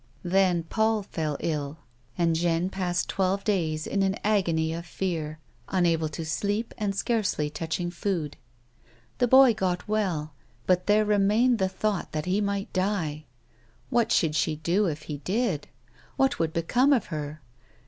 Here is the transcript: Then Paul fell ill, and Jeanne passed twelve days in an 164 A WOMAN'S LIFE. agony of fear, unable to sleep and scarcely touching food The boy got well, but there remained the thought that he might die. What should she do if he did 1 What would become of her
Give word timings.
Then 0.23 0.63
Paul 0.63 1.03
fell 1.03 1.37
ill, 1.41 1.77
and 2.17 2.35
Jeanne 2.35 2.71
passed 2.71 3.07
twelve 3.07 3.43
days 3.43 3.85
in 3.85 4.01
an 4.01 4.13
164 4.23 4.25
A 4.25 4.25
WOMAN'S 4.25 4.29
LIFE. 4.31 4.39
agony 4.39 4.73
of 4.73 4.85
fear, 5.27 5.39
unable 5.69 6.09
to 6.09 6.25
sleep 6.25 6.73
and 6.79 6.95
scarcely 6.95 7.51
touching 7.51 7.91
food 7.91 8.35
The 9.19 9.27
boy 9.27 9.53
got 9.53 9.87
well, 9.87 10.33
but 10.65 10.87
there 10.87 11.05
remained 11.05 11.59
the 11.59 11.69
thought 11.69 12.13
that 12.13 12.25
he 12.25 12.41
might 12.41 12.73
die. 12.73 13.25
What 13.91 14.11
should 14.11 14.33
she 14.33 14.55
do 14.55 14.87
if 14.87 15.03
he 15.03 15.17
did 15.17 15.67
1 16.15 16.25
What 16.25 16.39
would 16.39 16.53
become 16.53 16.93
of 16.93 17.05
her 17.13 17.43